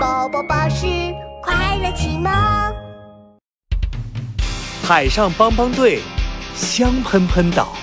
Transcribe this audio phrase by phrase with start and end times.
[0.00, 0.86] 宝宝巴士
[1.42, 2.32] 快乐启蒙。
[4.82, 6.00] 海上帮帮队，
[6.56, 7.74] 香喷喷岛。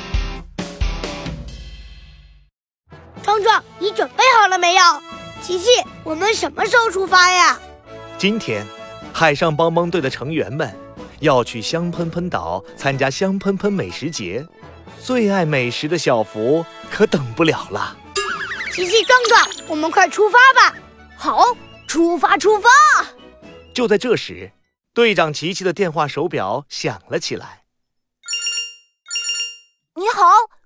[3.21, 4.81] 壮壮，你准备好了没有？
[5.43, 5.65] 琪琪，
[6.03, 7.59] 我们什么时候出发呀？
[8.17, 8.65] 今天，
[9.13, 10.75] 海上帮帮队的成员们
[11.19, 14.43] 要去香喷喷岛参加香喷喷美食节。
[14.99, 17.95] 最爱美食的小福可等不了了。
[18.73, 20.75] 琪琪、壮壮，我们快出发吧！
[21.15, 21.55] 好，
[21.87, 22.69] 出发，出发！
[23.73, 24.51] 就在这时，
[24.93, 27.63] 队长琪琪的电话手表响了起来。
[29.95, 30.25] 你好，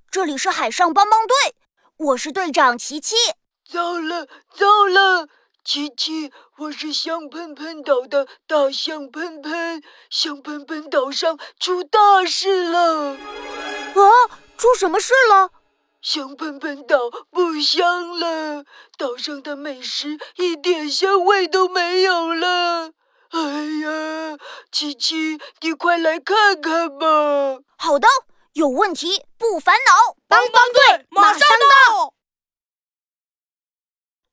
[0.09, 1.55] 这里是海上帮帮队，
[1.98, 3.15] 我是队长琪琪。
[3.70, 5.27] 糟了，糟了！
[5.63, 13.12] 琪琪，我是香喷喷岛的大象喷喷，香喷喷岛上出大事了！
[13.13, 14.01] 啊，
[14.57, 15.51] 出什么事了？
[16.01, 16.97] 香喷喷岛
[17.29, 18.63] 不香了，
[18.97, 22.91] 岛上的美食一点香味都没有了。
[23.29, 24.37] 哎呀，
[24.71, 27.59] 琪琪，你快来看看吧！
[27.77, 28.07] 好的，
[28.53, 32.13] 有问题不烦恼，帮帮队马上到。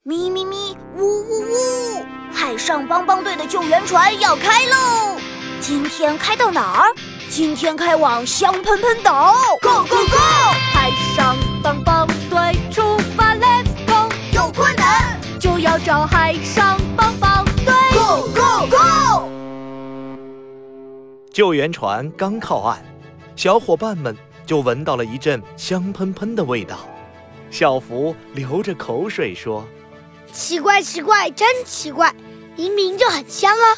[0.03, 2.07] 咪咪咪，呜呜呜！
[2.33, 5.21] 海上帮帮队的救援船要开喽！
[5.61, 6.95] 今天开到哪儿？
[7.31, 10.17] 今天开往香喷喷岛，Go Go Go！
[10.73, 14.09] 海上帮帮队出发，Let's go！
[14.33, 19.29] 有困难就要找海上帮帮队，Go Go Go！
[21.33, 22.79] 救援船刚靠岸，
[23.35, 26.89] 小伙伴们就闻到了一阵香喷喷的味道。
[27.51, 29.67] 小福流着口水说
[30.31, 32.15] ：“奇怪，奇怪，真奇怪，
[32.55, 33.75] 明明就很香啊！”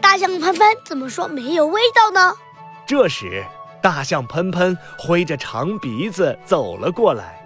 [0.00, 2.36] 大象喷喷怎么说没有味道呢？
[2.86, 3.44] 这时，
[3.82, 7.42] 大象喷喷挥着长鼻子走了过来。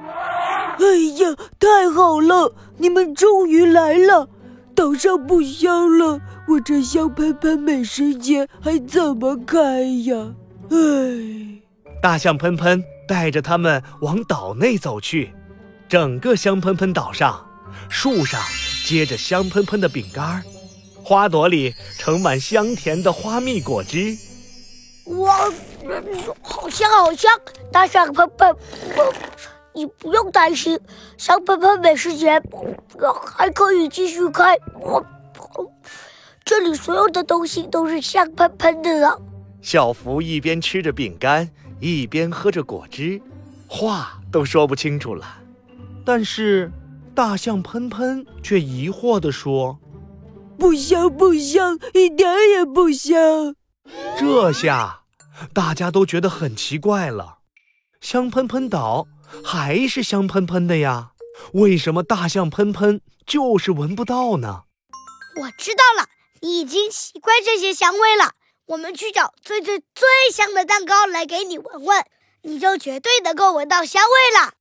[0.79, 0.85] 哎
[1.23, 4.29] 呀，太好了，你们终于来了！
[4.75, 10.35] 岛上不香了，我这香喷喷美食节还怎么开呀？
[10.71, 10.77] 哎，
[12.03, 15.33] 大象喷喷带着他们往岛内走去。
[15.89, 17.47] 整个香喷喷岛上，
[17.89, 18.41] 树上
[18.85, 20.43] 结着香喷喷的饼干儿。
[21.05, 24.17] 花朵里盛满香甜的花蜜果汁，
[25.05, 25.53] 哇，
[26.43, 27.31] 好香好香！
[27.71, 28.57] 大象喷喷，
[29.75, 30.79] 你不用担心，
[31.17, 32.41] 香喷喷美食节
[33.37, 34.57] 还可以继续开。
[36.45, 39.21] 这里所有的东西都是香喷喷的了。
[39.61, 41.51] 小福一边吃着饼干，
[41.81, 43.21] 一边喝着果汁，
[43.67, 45.27] 话都说不清楚了。
[46.05, 46.71] 但是
[47.15, 49.79] 大象喷喷却疑惑地说。
[50.59, 53.55] 不香不香，一点也不香。
[54.19, 55.01] 这下
[55.53, 57.39] 大家都觉得很奇怪了。
[58.01, 59.07] 香喷喷岛
[59.45, 61.13] 还是香喷喷的呀，
[61.55, 64.65] 为什么大象喷喷就是闻不到呢？
[65.37, 66.09] 我知道了，
[66.41, 68.33] 你已经习惯这些香味了。
[68.67, 72.05] 我们去找最最最香的蛋糕来给你闻闻，
[72.43, 74.55] 你就绝对能够闻到香味了。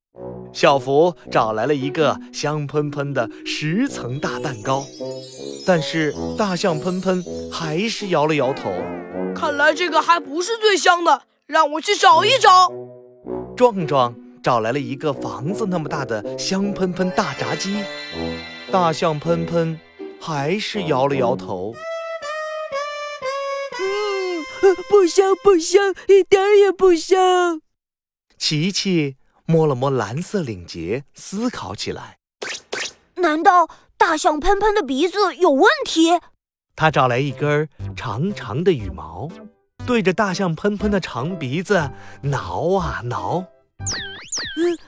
[0.54, 4.86] 小福找来了一个香喷喷的十层大蛋糕，
[5.66, 8.72] 但是大象喷喷还是摇了摇头。
[9.36, 12.72] 看来这个还不是最香的，让我去找一找。
[13.58, 17.84] 壮壮找来了一个房子那么大的香喷喷大炸鸡，
[18.72, 19.80] 大象喷喷
[20.22, 21.74] 还是摇了摇头。
[23.80, 27.60] 嗯，不香不香，一点也不香。
[28.38, 29.16] 琪琪。
[29.46, 32.18] 摸了摸蓝色领结，思考起来。
[33.16, 33.68] 难道
[33.98, 36.20] 大象喷喷的鼻子有问题？
[36.76, 39.30] 他找来一根长长的羽毛，
[39.86, 43.46] 对着大象喷喷的长鼻子挠啊挠。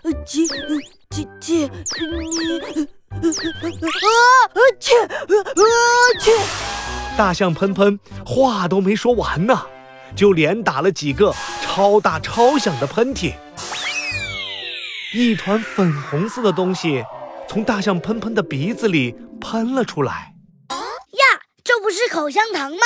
[0.04, 0.48] 呃，切，
[1.10, 1.70] 切，切，
[2.72, 3.20] 你，啊，
[4.80, 5.10] 切，啊，
[6.20, 6.32] 切！
[7.18, 9.66] 大象喷喷话都没说完呢，
[10.16, 13.34] 就连打了几个超大超响的喷嚏。
[15.18, 17.02] 一团粉红色的东西
[17.48, 20.34] 从大象喷喷的鼻子里喷了出来。
[20.70, 22.80] 呀，这不是口香糖吗？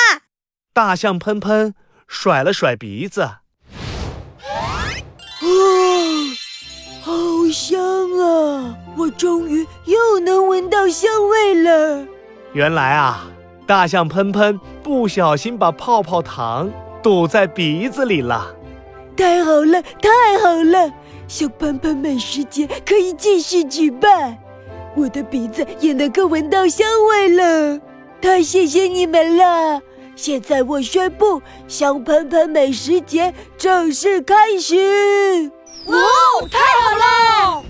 [0.72, 1.74] 大象喷喷
[2.08, 3.22] 甩了甩鼻子。
[3.22, 3.42] 啊，
[7.02, 7.12] 好
[7.52, 7.82] 香
[8.20, 8.78] 啊！
[8.96, 12.06] 我终于又能闻到香味了。
[12.54, 13.26] 原来啊，
[13.66, 16.70] 大象喷喷不小心把泡泡糖
[17.02, 18.56] 堵在鼻子里了。
[19.18, 20.94] 太好了，太好了！
[21.40, 24.38] 香喷喷美食节可以继续举办，
[24.94, 27.80] 我的鼻子也能够闻到香味了。
[28.22, 29.82] 太谢谢你们了！
[30.18, 35.50] 现在我宣布，香喷喷美食节正式开始。
[35.86, 35.96] 哇，
[36.52, 37.64] 太好了！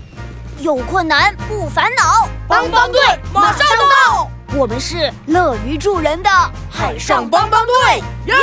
[0.58, 3.00] 有困难不烦恼，帮帮队
[3.32, 4.28] 马上到。
[4.58, 6.30] 我们是乐于助人的
[6.68, 8.34] 海上帮帮队，耶！